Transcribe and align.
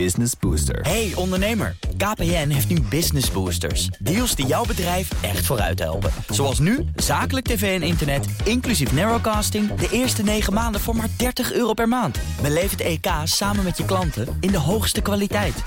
Business 0.00 0.32
Booster. 0.40 0.80
Hey 0.80 1.12
ondernemer, 1.14 1.76
KPN 1.96 2.48
heeft 2.48 2.68
nu 2.68 2.80
Business 2.80 3.30
Boosters. 3.30 3.86
Deals 3.86 4.34
die 4.34 4.46
jouw 4.46 4.64
bedrijf 4.64 5.22
echt 5.22 5.46
vooruit 5.46 5.78
helpen. 5.78 6.10
Zoals 6.28 6.58
nu, 6.58 6.84
zakelijk 6.96 7.46
tv 7.46 7.80
en 7.80 7.86
internet, 7.86 8.26
inclusief 8.44 8.92
narrowcasting... 8.92 9.74
de 9.74 9.88
eerste 9.90 10.22
9 10.22 10.52
maanden 10.52 10.80
voor 10.80 10.96
maar 10.96 11.08
30 11.16 11.52
euro 11.52 11.72
per 11.72 11.88
maand. 11.88 12.18
Beleef 12.42 12.70
het 12.70 12.80
EK 12.80 13.06
samen 13.24 13.64
met 13.64 13.76
je 13.76 13.84
klanten 13.84 14.36
in 14.40 14.50
de 14.50 14.58
hoogste 14.58 15.00
kwaliteit. 15.00 15.62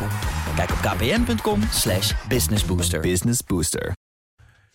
Kijk 0.56 0.72
op 0.72 0.78
kpn.com 0.78 1.62
slash 1.72 2.14
businessbooster. 2.28 3.00
Business 3.00 3.44
Booster. 3.44 3.96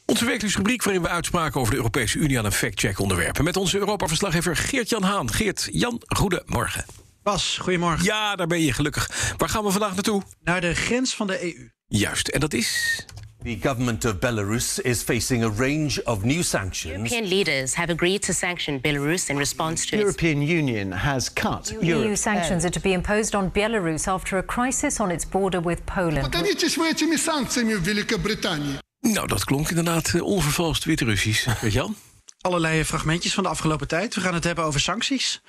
Onze 0.07 0.25
wekelijkse 0.25 0.57
rubriek 0.57 0.83
waarin 0.83 1.03
we 1.03 1.09
uitspraken 1.09 1.61
over 1.61 1.73
de 1.73 1.79
Europese 1.79 2.19
Unie 2.19 2.39
aan 2.39 2.45
een 2.45 2.53
fact-check 2.53 2.99
onderwerpen. 2.99 3.45
Met 3.45 3.57
onze 3.57 3.79
Europa-verslaggever 3.79 4.57
Geert-Jan 4.57 5.03
Haan. 5.03 5.33
Geert-Jan, 5.33 6.03
goedemorgen. 6.07 6.85
Bas, 7.24 7.58
goedemorgen. 7.62 8.04
Ja, 8.04 8.36
daar 8.36 8.48
ben 8.48 8.62
je 8.62 8.74
gelukkig. 8.74 9.34
Waar 9.38 9.50
gaan 9.50 9.64
we 9.64 9.72
vandaag 9.72 9.94
naartoe? 9.94 10.22
Naar 10.44 10.62
de 10.62 10.76
grens 10.76 11.16
van 11.16 11.28
de 11.28 11.44
EU. 11.44 11.70
Juist, 11.88 12.28
en 12.28 12.40
dat 12.40 12.54
is... 12.54 13.06
The 13.44 13.58
government 13.62 14.06
of 14.06 14.20
Belarus 14.20 14.80
is 14.80 15.02
facing 15.02 15.44
a 15.44 15.50
range 15.58 16.02
of 16.04 16.24
new 16.24 16.44
sanctions. 16.44 16.96
European 16.96 17.28
leaders 17.28 17.74
have 17.76 17.92
agreed 17.92 18.22
to 18.22 18.34
sanction 18.34 18.82
Belarus 18.82 19.30
in 19.30 19.38
response 19.38 19.86
to 19.86 19.90
The 19.90 19.96
its 19.96 20.04
European 20.04 20.42
Union 20.42 20.92
has 20.92 21.34
cut 21.34 21.70
EU 21.70 21.86
Europe's 21.86 22.22
sanctions 22.22 22.64
are 22.64 22.72
to 22.72 22.80
be 22.80 22.92
imposed 22.92 23.36
on 23.36 23.52
Belarus 23.52 24.08
after 24.08 24.38
a 24.38 24.44
crisis 24.44 25.00
on 25.00 25.12
its 25.12 25.30
border 25.30 25.62
with 25.62 25.80
Poland. 25.86 26.22
Поделитесь 26.32 26.78
вы 26.78 26.90
этими 26.90 27.16
санкциями 27.16 27.76
в 27.76 27.84
Великобритании. 27.84 28.78
Nou, 29.00 29.28
dat 29.28 29.44
klonk 29.44 29.70
inderdaad 29.70 30.14
eh, 30.14 30.24
onvervalst 30.24 30.84
Wit-Russisch. 30.84 31.50
Geert-Jan? 31.60 31.96
Allerlei 32.42 32.86
fragmentjes 32.86 33.34
van 33.34 33.44
de 33.44 33.50
afgelopen 33.50 33.88
tijd. 33.88 34.16
We 34.16 34.22
gaan 34.22 34.34
het 34.34 34.44
hebben 34.44 34.64
over 34.64 34.80
sancties. 34.80 35.42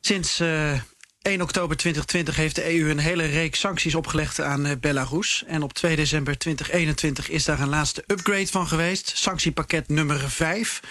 Sinds 0.00 0.40
eh, 0.40 0.72
1 1.27 1.41
oktober 1.41 1.77
2020 1.77 2.35
heeft 2.35 2.55
de 2.55 2.79
EU 2.79 2.89
een 2.89 2.99
hele 2.99 3.25
reeks 3.25 3.59
sancties 3.59 3.95
opgelegd 3.95 4.41
aan 4.41 4.65
eh, 4.65 4.77
Belarus. 4.79 5.43
En 5.47 5.63
op 5.63 5.73
2 5.73 5.95
december 5.95 6.37
2021 6.37 7.29
is 7.29 7.45
daar 7.45 7.59
een 7.59 7.69
laatste 7.69 8.03
upgrade 8.07 8.47
van 8.47 8.67
geweest. 8.67 9.11
Sanctiepakket 9.15 9.89
nummer 9.89 10.29
5. 10.29 10.81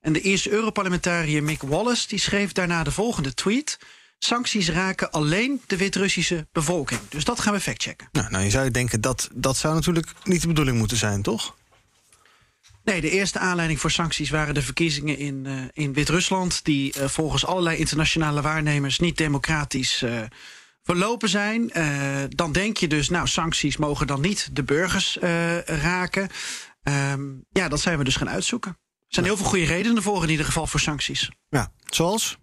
En 0.00 0.12
de 0.12 0.20
eerste 0.20 0.50
Europarlementariër 0.50 1.42
Mick 1.42 1.62
Wallace 1.62 2.08
die 2.08 2.18
schreef 2.18 2.52
daarna 2.52 2.82
de 2.82 2.90
volgende 2.90 3.34
tweet. 3.34 3.78
Sancties 4.18 4.70
raken 4.70 5.10
alleen 5.10 5.62
de 5.66 5.76
Wit-Russische 5.76 6.46
bevolking. 6.52 7.00
Dus 7.08 7.24
dat 7.24 7.40
gaan 7.40 7.52
we 7.52 7.60
factchecken. 7.60 8.08
Nou, 8.12 8.30
nou, 8.30 8.44
je 8.44 8.50
zou 8.50 8.70
denken 8.70 9.00
dat 9.00 9.28
dat 9.34 9.56
zou 9.56 9.74
natuurlijk 9.74 10.08
niet 10.24 10.40
de 10.40 10.46
bedoeling 10.46 10.78
moeten 10.78 10.96
zijn, 10.96 11.22
toch? 11.22 11.56
Nee, 12.86 13.00
de 13.00 13.10
eerste 13.10 13.38
aanleiding 13.38 13.80
voor 13.80 13.90
sancties 13.90 14.30
waren 14.30 14.54
de 14.54 14.62
verkiezingen 14.62 15.18
in, 15.18 15.46
eh, 15.46 15.52
in 15.72 15.92
Wit-Rusland, 15.92 16.64
die 16.64 16.92
eh, 16.92 17.08
volgens 17.08 17.46
allerlei 17.46 17.76
internationale 17.76 18.42
waarnemers 18.42 18.98
niet 18.98 19.16
democratisch 19.16 20.02
eh, 20.02 20.20
verlopen 20.82 21.28
zijn. 21.28 21.70
Dan 22.28 22.52
denk 22.52 22.76
je 22.76 22.88
dus, 22.88 23.08
nou, 23.08 23.26
sancties 23.26 23.76
mogen 23.76 24.06
dan 24.06 24.20
niet 24.20 24.48
de 24.52 24.62
burgers 24.62 25.18
raken. 25.66 26.28
Ehm, 26.82 27.22
ja, 27.50 27.68
dat 27.68 27.80
zijn 27.80 27.98
we 27.98 28.04
dus 28.04 28.16
gaan 28.16 28.28
uitzoeken. 28.28 28.70
Er 28.70 28.76
zijn 29.08 29.26
heel 29.26 29.36
veel 29.36 29.46
goede 29.46 29.64
redenen 29.64 30.02
voor 30.02 30.22
in 30.22 30.30
ieder 30.30 30.46
geval 30.46 30.66
voor 30.66 30.80
sancties. 30.80 31.30
Ja, 31.48 31.72
zoals? 31.84 32.38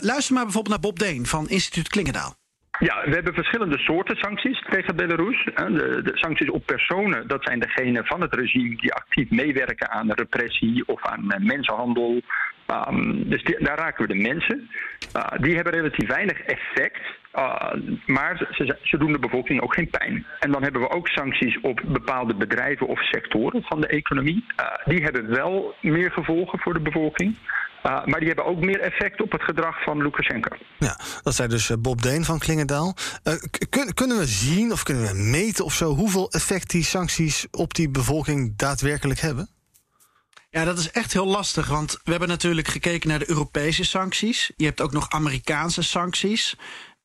Luister 0.00 0.34
maar 0.34 0.44
bijvoorbeeld 0.44 0.68
naar 0.68 0.90
Bob 0.90 0.98
Deen 0.98 1.26
van 1.26 1.48
Instituut 1.48 1.88
Klingendaal. 1.88 2.39
Ja, 2.80 3.02
we 3.04 3.14
hebben 3.14 3.34
verschillende 3.34 3.78
soorten 3.78 4.16
sancties 4.16 4.64
tegen 4.70 4.96
Belarus. 4.96 5.44
De, 5.44 6.00
de 6.02 6.10
sancties 6.14 6.50
op 6.50 6.66
personen, 6.66 7.28
dat 7.28 7.44
zijn 7.44 7.60
degene 7.60 8.04
van 8.04 8.20
het 8.20 8.34
regime 8.34 8.76
die 8.76 8.92
actief 8.92 9.30
meewerken 9.30 9.90
aan 9.90 10.12
repressie 10.12 10.82
of 10.86 11.06
aan 11.06 11.30
eh, 11.30 11.40
mensenhandel. 11.40 12.20
Um, 12.88 13.28
dus 13.28 13.42
daar 13.58 13.78
raken 13.78 14.06
we 14.06 14.14
de 14.14 14.20
mensen. 14.20 14.70
Uh, 15.16 15.24
die 15.40 15.54
hebben 15.54 15.72
relatief 15.72 16.08
weinig 16.08 16.40
effect, 16.40 17.00
uh, 17.34 17.72
maar 18.06 18.36
ze, 18.50 18.76
ze 18.82 18.98
doen 18.98 19.12
de 19.12 19.18
bevolking 19.18 19.60
ook 19.60 19.74
geen 19.74 19.90
pijn. 19.90 20.26
En 20.38 20.50
dan 20.50 20.62
hebben 20.62 20.80
we 20.80 20.90
ook 20.90 21.08
sancties 21.08 21.60
op 21.60 21.80
bepaalde 21.86 22.34
bedrijven 22.34 22.86
of 22.86 23.02
sectoren 23.02 23.62
van 23.62 23.80
de 23.80 23.86
economie. 23.86 24.44
Die 24.84 25.02
hebben 25.02 25.28
wel 25.28 25.74
meer 25.80 26.10
gevolgen 26.10 26.58
voor 26.58 26.74
de 26.74 26.80
bevolking. 26.80 27.36
Uh, 27.86 28.04
maar 28.04 28.18
die 28.18 28.28
hebben 28.28 28.44
ook 28.46 28.58
meer 28.60 28.80
effect 28.80 29.20
op 29.22 29.32
het 29.32 29.42
gedrag 29.42 29.82
van 29.82 30.02
Lukashenko. 30.02 30.56
Ja, 30.78 30.98
dat 31.22 31.34
zei 31.34 31.48
dus 31.48 31.70
eh, 31.70 31.76
Bob 31.78 32.02
Deen 32.02 32.24
van 32.24 32.38
Klingendaal. 32.38 32.96
Eh, 33.22 33.34
k- 33.34 33.70
kun- 33.70 33.94
kunnen 33.94 34.18
we 34.18 34.26
zien 34.26 34.72
of 34.72 34.82
kunnen 34.82 35.06
we 35.06 35.14
meten 35.14 35.64
of 35.64 35.74
zo 35.74 35.94
hoeveel 35.94 36.30
effect 36.30 36.70
die 36.70 36.84
sancties 36.84 37.46
op 37.50 37.74
die 37.74 37.90
bevolking 37.90 38.56
daadwerkelijk 38.56 39.20
hebben? 39.20 39.48
Ja, 40.50 40.64
dat 40.64 40.78
is 40.78 40.90
echt 40.90 41.12
heel 41.12 41.26
lastig, 41.26 41.68
want 41.68 42.00
we 42.04 42.10
hebben 42.10 42.28
natuurlijk 42.28 42.68
gekeken 42.68 43.08
naar 43.08 43.18
de 43.18 43.28
Europese 43.30 43.84
sancties. 43.84 44.52
Je 44.56 44.64
hebt 44.64 44.80
ook 44.80 44.92
nog 44.92 45.10
Amerikaanse 45.10 45.82
sancties. 45.82 46.56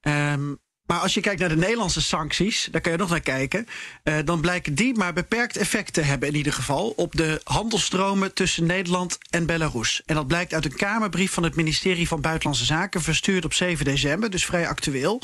Ehm, 0.02 0.54
maar 0.86 1.00
als 1.00 1.14
je 1.14 1.22
kijkt 1.22 1.40
naar 1.40 1.50
de 1.50 1.56
Nederlandse 1.56 2.02
sancties, 2.02 2.68
daar 2.72 2.82
kan 2.82 2.92
je 2.92 2.98
nog 2.98 3.10
naar 3.10 3.20
kijken. 3.20 3.68
eh, 4.04 4.18
dan 4.26 4.42
blijken 4.42 4.76
die 4.76 4.98
maar 4.98 5.14
beperkt 5.14 5.58
effect 5.58 5.94
te 5.94 6.02
hebben, 6.02 6.30
in 6.30 6.36
ieder 6.36 6.54
geval, 6.54 6.90
op 6.90 7.16
de 7.16 7.42
handelstromen 7.44 8.34
tussen 8.34 8.66
Nederland 8.66 9.18
en 9.30 9.46
Belarus. 9.46 10.02
En 10.06 10.16
dat 10.16 10.28
blijkt 10.28 10.54
uit 10.54 10.66
een 10.66 10.76
Kamerbrief 10.76 11.32
van 11.32 11.44
het 11.44 11.56
ministerie 11.56 12.08
van 12.08 12.22
Buitenlandse 12.22 12.66
Zaken, 12.66 13.02
verstuurd 13.02 13.46
op 13.46 13.54
7 13.54 13.86
december, 13.86 14.30
dus 14.30 14.46
vrij 14.46 14.68
actueel. 14.68 15.22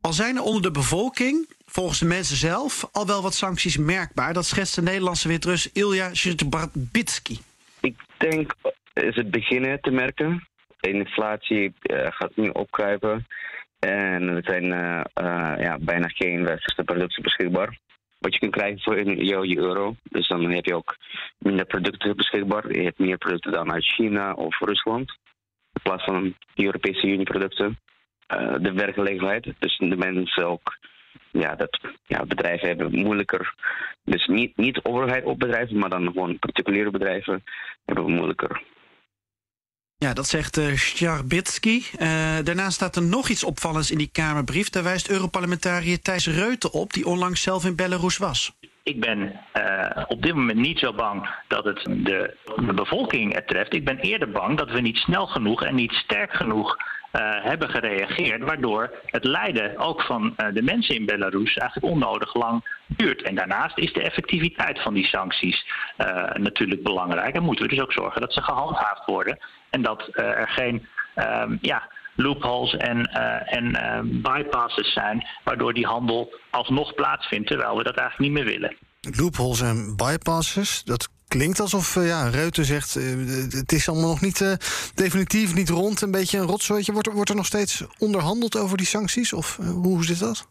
Al 0.00 0.12
zijn 0.12 0.36
er 0.36 0.42
onder 0.42 0.62
de 0.62 0.70
bevolking, 0.70 1.48
volgens 1.66 1.98
de 1.98 2.04
mensen 2.06 2.36
zelf, 2.36 2.88
al 2.92 3.06
wel 3.06 3.22
wat 3.22 3.34
sancties 3.34 3.76
merkbaar. 3.76 4.32
Dat 4.32 4.46
schetst 4.46 4.74
de 4.74 4.82
Nederlandse 4.82 5.28
Wit-Rus 5.28 5.72
Ilja 5.72 6.14
Zhitbarbitsky. 6.14 7.38
Ik 7.80 7.96
denk 8.16 8.54
is 8.92 9.16
het 9.16 9.30
beginnen 9.30 9.80
te 9.80 9.90
merken. 9.90 10.48
De 10.80 10.90
inflatie 10.90 11.72
eh, 11.82 12.06
gaat 12.10 12.36
nu 12.36 12.48
opkruipen. 12.48 13.26
En 13.80 14.28
er 14.28 14.42
zijn 14.44 14.72
eh, 14.72 15.00
eh, 15.14 15.64
ja, 15.64 15.78
bijna 15.80 16.08
geen 16.08 16.44
westerse 16.44 16.84
producten 16.84 17.22
beschikbaar. 17.22 17.78
Wat 18.18 18.32
je 18.32 18.38
kunt 18.38 18.54
krijgen 18.54 18.80
voor 18.80 19.02
jouw 19.02 19.44
euro. 19.44 19.94
Dus 20.02 20.28
dan 20.28 20.50
heb 20.50 20.64
je 20.64 20.74
ook 20.74 20.96
minder 21.38 21.64
producten 21.66 22.16
beschikbaar. 22.16 22.72
Je 22.72 22.82
hebt 22.82 22.98
meer 22.98 23.18
producten 23.18 23.52
dan 23.52 23.72
uit 23.72 23.84
China 23.84 24.32
of 24.32 24.58
Rusland. 24.58 25.18
In 25.72 25.82
plaats 25.82 26.04
van 26.04 26.34
Europese 26.54 27.06
Unie 27.06 27.24
producten. 27.24 27.78
Eh, 28.26 28.54
de 28.60 28.72
werkgelegenheid. 28.72 29.52
Dus 29.58 29.78
de 29.78 29.96
mensen 29.96 30.46
ook. 30.46 30.78
Ja, 31.30 31.54
dat 31.54 31.80
ja, 32.06 32.24
bedrijven 32.24 32.68
hebben 32.68 32.90
moeilijker. 32.90 33.54
Dus 34.04 34.26
niet, 34.26 34.56
niet 34.56 34.80
overheid 34.82 35.24
op 35.24 35.38
bedrijven, 35.38 35.78
maar 35.78 35.90
dan 35.90 36.04
gewoon 36.04 36.38
particuliere 36.38 36.90
bedrijven 36.90 37.44
hebben 37.84 38.04
we 38.04 38.10
moeilijker. 38.10 38.62
Ja, 40.04 40.12
dat 40.12 40.28
zegt 40.28 40.58
uh, 40.58 40.76
Sjarbitsky. 40.76 41.82
Uh, 41.92 42.08
daarnaast 42.44 42.74
staat 42.74 42.96
er 42.96 43.02
nog 43.02 43.28
iets 43.28 43.44
opvallends 43.44 43.90
in 43.90 43.98
die 43.98 44.08
Kamerbrief. 44.12 44.70
Daar 44.70 44.82
wijst 44.82 45.08
Europarlementariër 45.08 46.00
Thijs 46.00 46.26
Reuten 46.26 46.72
op, 46.72 46.92
die 46.92 47.06
onlangs 47.06 47.42
zelf 47.42 47.64
in 47.64 47.74
Belarus 47.74 48.16
was. 48.16 48.52
Ik 48.82 49.00
ben 49.00 49.40
uh, 49.56 50.04
op 50.08 50.22
dit 50.22 50.34
moment 50.34 50.58
niet 50.58 50.78
zo 50.78 50.92
bang 50.92 51.28
dat 51.48 51.64
het 51.64 51.84
de, 51.84 52.36
de 52.56 52.74
bevolking 52.74 53.42
treft. 53.46 53.74
Ik 53.74 53.84
ben 53.84 53.98
eerder 53.98 54.30
bang 54.30 54.58
dat 54.58 54.70
we 54.70 54.80
niet 54.80 54.96
snel 54.96 55.26
genoeg 55.26 55.62
en 55.62 55.74
niet 55.74 55.92
sterk 55.92 56.32
genoeg 56.32 56.76
uh, 56.76 57.20
hebben 57.44 57.68
gereageerd, 57.68 58.42
waardoor 58.42 58.94
het 59.04 59.24
lijden 59.24 59.78
ook 59.78 60.02
van 60.02 60.34
uh, 60.36 60.46
de 60.54 60.62
mensen 60.62 60.94
in 60.94 61.06
Belarus 61.06 61.56
eigenlijk 61.56 61.92
onnodig 61.92 62.34
lang 62.34 62.64
duurt. 62.86 63.22
En 63.22 63.34
daarnaast 63.34 63.78
is 63.78 63.92
de 63.92 64.02
effectiviteit 64.02 64.82
van 64.82 64.94
die 64.94 65.06
sancties 65.06 65.66
natuurlijk 66.34 66.82
belangrijk. 66.82 67.34
En 67.34 67.42
moeten 67.42 67.64
we 67.64 67.70
dus 67.70 67.82
ook 67.82 67.92
zorgen 67.92 68.20
dat 68.20 68.32
ze 68.32 68.42
gehandhaafd 68.42 69.06
worden 69.06 69.38
en 69.70 69.82
dat 69.82 70.08
er 70.12 70.48
geen 70.48 70.86
um, 71.16 71.58
ja, 71.60 71.88
loopholes 72.22 72.76
en, 72.76 73.04
en 73.46 73.72
bypasses 74.22 74.92
zijn, 74.92 75.26
waardoor 75.44 75.74
die 75.74 75.86
handel 75.86 76.34
alsnog 76.50 76.94
plaatsvindt, 76.94 77.48
terwijl 77.48 77.76
we 77.76 77.82
dat 77.82 77.96
eigenlijk 77.96 78.32
niet 78.32 78.44
meer 78.44 78.52
willen. 78.52 78.76
Loopholes 79.00 79.60
en 79.60 79.96
bypasses, 79.96 80.82
dat 80.84 81.08
klinkt 81.28 81.60
alsof 81.60 81.96
uh, 81.96 82.06
ja, 82.06 82.28
Reuten 82.28 82.64
zegt... 82.64 82.94
Het 83.50 83.72
is 83.72 83.88
allemaal 83.88 84.08
nog 84.08 84.20
niet 84.20 84.58
definitief, 84.94 85.54
niet 85.54 85.68
rond, 85.68 86.00
een 86.00 86.10
beetje 86.10 86.38
een 86.38 86.46
rotzooitje. 86.46 86.92
Wordt 86.92 87.12
wordt 87.12 87.30
er 87.30 87.36
nog 87.36 87.46
steeds 87.46 87.84
onderhandeld 87.98 88.56
over 88.56 88.76
die 88.76 88.86
sancties? 88.86 89.32
Of 89.32 89.56
hoe 89.56 90.04
zit 90.04 90.18
dat? 90.18 90.48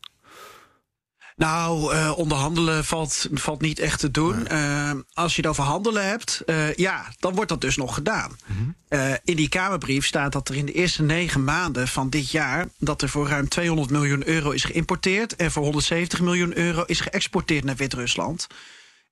Nou, 1.39 1.93
uh, 1.93 2.17
onderhandelen 2.17 2.85
valt, 2.85 3.27
valt 3.33 3.61
niet 3.61 3.79
echt 3.79 3.99
te 3.99 4.11
doen. 4.11 4.47
Uh, 4.51 4.91
als 5.13 5.35
je 5.35 5.41
het 5.41 5.49
over 5.49 5.63
handelen 5.63 6.07
hebt, 6.07 6.41
uh, 6.45 6.73
ja, 6.73 7.13
dan 7.19 7.35
wordt 7.35 7.49
dat 7.49 7.61
dus 7.61 7.77
nog 7.77 7.93
gedaan. 7.93 8.37
-hmm. 8.45 8.75
in 9.23 9.35
die 9.35 9.49
Kamerbrief 9.49 10.05
staat 10.05 10.31
dat 10.31 10.49
er 10.49 10.55
in 10.55 10.65
de 10.65 10.71
eerste 10.71 11.03
negen 11.03 11.43
maanden 11.43 11.87
van 11.87 12.09
dit 12.09 12.31
jaar... 12.31 12.67
dat 12.77 13.01
er 13.01 13.09
voor 13.09 13.27
ruim 13.27 13.49
200 13.49 13.89
miljoen 13.89 14.27
euro 14.27 14.51
is 14.51 14.63
geïmporteerd... 14.63 15.35
en 15.35 15.51
voor 15.51 15.63
170 15.63 16.21
miljoen 16.21 16.57
euro 16.57 16.83
is 16.85 16.99
geëxporteerd 16.99 17.63
naar 17.63 17.75
Wit-Rusland. 17.75 18.47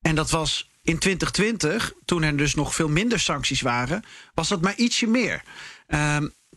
En 0.02 0.16
dat 0.16 0.30
was 0.30 0.70
in 0.84 0.98
2020, 0.98 1.94
toen 2.06 2.24
er 2.24 2.38
dus 2.38 2.56
nog 2.56 2.76
veel 2.76 2.90
minder 2.90 3.20
sancties 3.20 3.62
waren... 3.62 4.04
was 4.34 4.48
dat 4.48 4.62
maar 4.62 4.76
ietsje 4.76 5.08
meer. 5.08 5.44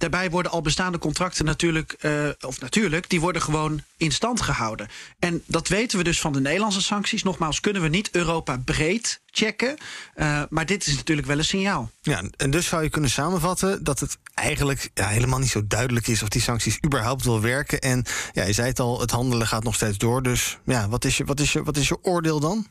Daarbij 0.01 0.31
worden 0.31 0.53
al 0.53 0.61
bestaande 0.61 0.99
contracten 0.99 1.45
natuurlijk, 1.45 1.97
uh, 2.01 2.29
of 2.41 2.61
natuurlijk, 2.61 3.11
die 3.11 3.21
worden 3.21 3.43
gewoon 3.43 3.83
in 3.97 4.13
stand 4.13 4.41
gehouden. 4.41 4.89
En 5.19 5.43
dat 5.47 5.69
weten 5.69 5.99
we 5.99 6.05
dus 6.05 6.21
van 6.21 6.33
de 6.33 6.41
Nederlandse 6.41 6.83
sancties. 6.83 7.23
Nogmaals, 7.23 7.61
kunnen 7.61 7.83
we 7.83 7.89
niet 7.89 8.11
Europa 8.11 8.57
breed 8.65 9.21
checken. 9.31 9.77
Uh, 10.17 10.43
maar 10.49 10.67
dit 10.67 10.87
is 10.87 10.97
natuurlijk 10.97 11.27
wel 11.27 11.39
een 11.39 11.45
signaal. 11.45 11.91
Ja, 12.03 12.23
en 12.37 12.51
dus 12.51 12.67
zou 12.67 12.83
je 12.83 12.91
kunnen 12.91 13.11
samenvatten 13.11 13.85
dat 13.85 14.01
het 14.01 14.19
eigenlijk 14.35 14.91
ja, 14.95 15.07
helemaal 15.07 15.39
niet 15.39 15.51
zo 15.51 15.67
duidelijk 15.67 16.07
is 16.07 16.23
of 16.23 16.29
die 16.29 16.43
sancties 16.43 16.79
überhaupt 16.85 17.25
wel 17.25 17.41
werken. 17.41 17.81
En 17.81 18.05
ja, 18.33 18.45
je 18.45 18.53
zei 18.53 18.69
het 18.69 18.81
al, 18.81 19.01
het 19.01 19.11
handelen 19.11 19.47
gaat 19.47 19.65
nog 19.65 19.75
steeds 19.75 19.99
door. 19.99 20.23
Dus 20.23 20.59
ja, 20.65 20.89
wat 20.89 21.05
is 21.05 21.17
je, 21.17 21.25
wat 21.25 21.41
is 21.41 21.53
je, 21.53 21.63
wat 21.63 21.77
is 21.77 21.89
je 21.89 22.05
oordeel 22.05 22.41
dan? 22.41 22.67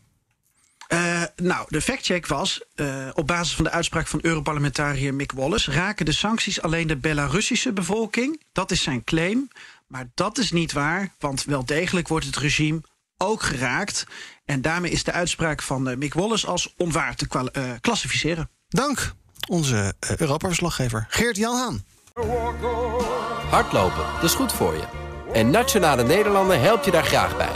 Uh, 0.94 1.24
nou, 1.36 1.65
de 1.69 1.81
factcheck 1.81 2.27
was, 2.27 2.62
uh, 2.75 3.07
op 3.13 3.27
basis 3.27 3.56
van 3.56 3.63
de 3.63 3.69
uitspraak 3.69 4.07
van 4.07 4.19
Europarlementariër 4.21 5.13
Mick 5.13 5.31
Wallace... 5.31 5.71
raken 5.71 6.06
de 6.06 6.12
sancties 6.12 6.62
alleen 6.62 6.88
de 6.88 6.97
Belarussische 6.97 7.74
bevolking. 7.74 8.41
Dat 8.51 8.71
is 8.71 8.83
zijn 8.83 9.03
claim. 9.03 9.50
Maar 9.88 10.09
dat 10.13 10.38
is 10.38 10.51
niet 10.51 10.71
waar, 10.71 11.12
want 11.19 11.44
wel 11.44 11.65
degelijk 11.65 12.07
wordt 12.07 12.25
het 12.25 12.38
regime 12.38 12.81
ook 13.18 13.41
geraakt. 13.41 14.06
En 14.45 14.62
daarmee 14.62 14.91
is 14.91 15.03
de 15.03 15.12
uitspraak 15.12 15.62
van 15.62 15.89
uh, 15.89 15.95
Mick 15.95 16.13
Wallace 16.13 16.47
als 16.47 16.74
onwaar 16.77 17.15
te 17.15 17.27
klassificeren. 17.81 18.50
Dank, 18.68 19.13
onze 19.47 19.94
Europa-verslaggever 20.18 21.06
Geert-Jan 21.09 21.56
Haan. 21.56 21.83
Hardlopen, 23.50 24.06
dat 24.13 24.24
is 24.24 24.33
goed 24.33 24.53
voor 24.53 24.74
je. 24.74 24.83
En 25.33 25.50
Nationale 25.50 26.03
Nederlanden 26.03 26.62
helpt 26.62 26.85
je 26.85 26.92
daar 26.92 27.06
graag 27.06 27.38
bij. 27.38 27.56